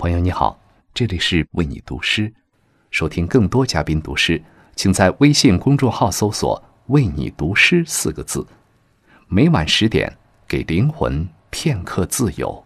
[0.00, 0.58] 朋友你好，
[0.94, 2.32] 这里是为你读诗。
[2.90, 4.42] 收听更多嘉宾读诗，
[4.74, 8.42] 请在微信公众号搜索“为你读诗”四个字。
[9.28, 10.10] 每晚十点，
[10.48, 12.64] 给灵魂片刻自由。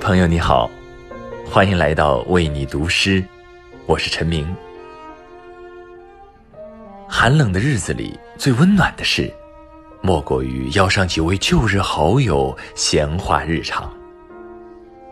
[0.00, 0.70] 朋友你好，
[1.44, 3.22] 欢迎来到为你读诗，
[3.84, 4.46] 我是陈明。
[7.06, 9.30] 寒冷的日子里，最温暖的事。
[10.06, 13.92] 莫过于邀上几位旧日好友闲话日常。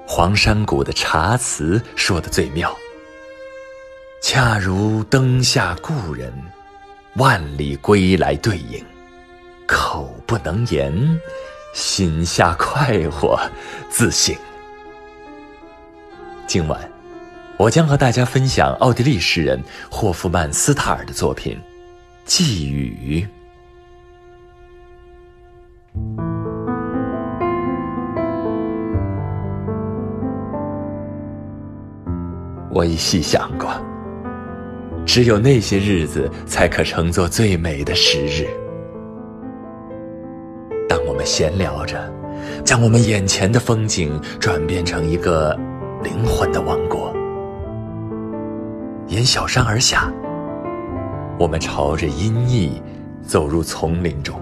[0.07, 2.73] 黄山谷的茶词说的最妙，
[4.23, 6.33] 恰如灯下故人，
[7.17, 8.84] 万里归来对影，
[9.67, 11.19] 口不能言，
[11.75, 13.37] 心下快活
[13.91, 14.33] 自省。
[16.47, 16.89] 今晚，
[17.56, 21.56] 我将和大家分享奥地利诗人霍夫曼斯塔尔的作品
[22.25, 23.27] 《寄语》。
[32.73, 33.70] 我已细想过，
[35.06, 38.48] 只有那些日子才可称作最美的时日。
[40.89, 42.12] 当我们闲聊着，
[42.65, 45.56] 将我们眼前的风景转变成一个
[46.03, 47.15] 灵魂的王国，
[49.06, 50.12] 沿小山而下，
[51.39, 52.70] 我们朝着阴翳
[53.22, 54.34] 走入丛林中。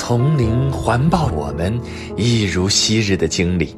[0.00, 1.78] 丛林环抱我们，
[2.16, 3.76] 一如昔日的经历。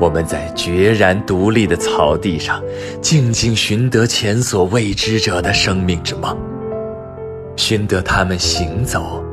[0.00, 2.60] 我们在决然独立的草地上，
[3.00, 6.36] 静静寻得前所未知者的生命之梦，
[7.56, 9.24] 寻得他们行走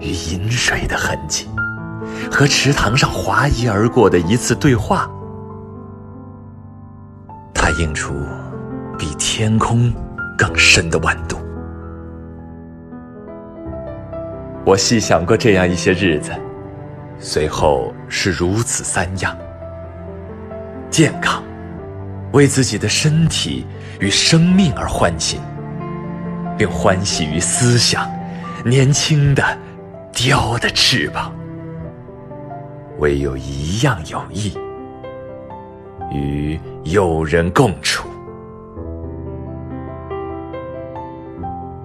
[0.00, 1.46] 与饮水的痕迹，
[2.32, 5.06] 和池塘上滑移而过的一次对话。
[7.52, 8.14] 它映出
[8.98, 9.92] 比天空
[10.38, 11.36] 更深的弯度。
[14.66, 16.32] 我细想过这样一些日子，
[17.20, 19.38] 随后是如此三样：
[20.90, 21.40] 健康，
[22.32, 23.64] 为自己的身体
[24.00, 25.38] 与生命而欢欣，
[26.58, 28.10] 并欢喜于思想，
[28.64, 29.56] 年轻的
[30.12, 31.32] 雕的翅膀。
[32.98, 34.58] 唯有一样有益，
[36.10, 38.08] 与友人共处。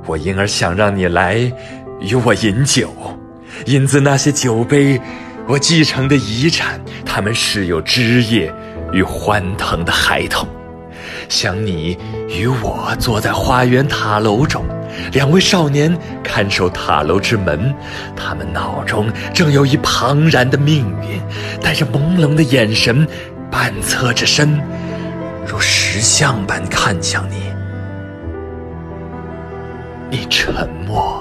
[0.07, 1.53] 我因而想让你来。
[2.01, 2.91] 与我饮酒，
[3.67, 4.99] 饮自那些酒杯，
[5.47, 6.81] 我继承的遗产。
[7.05, 8.51] 他们是有枝叶
[8.91, 10.47] 与欢腾的孩童。
[11.29, 11.97] 想你
[12.27, 14.65] 与我坐在花园塔楼中，
[15.11, 17.73] 两位少年看守塔楼之门，
[18.15, 21.21] 他们脑中正有一庞然的命运，
[21.61, 23.07] 带着朦胧的眼神，
[23.51, 24.59] 半侧着身，
[25.45, 27.35] 如石像般看向你。
[30.09, 31.20] 你沉默。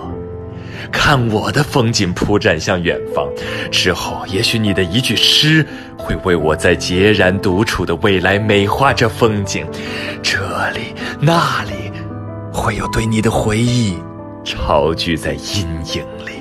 [0.92, 3.28] 看我的风景铺展向远方，
[3.70, 9.66] 之后也许你的一句诗会为我在孑然独处的未来美化这风景。
[10.22, 10.38] 这
[10.70, 11.90] 里那里，
[12.52, 13.96] 会有对你的回忆
[14.44, 16.32] 巢聚在阴影里。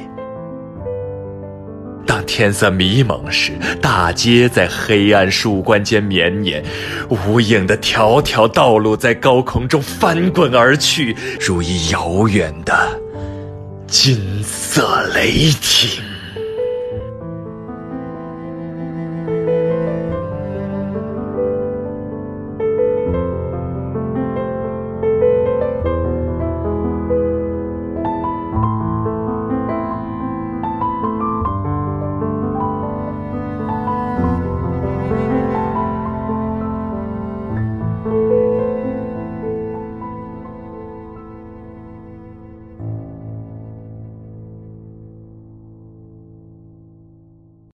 [2.05, 6.63] 当天色迷蒙时，大街在黑暗树冠间绵延，
[7.07, 12.73] 无影的条条道路在高空中翻滚而去，如一遥远的。
[13.89, 16.08] 金色雷霆。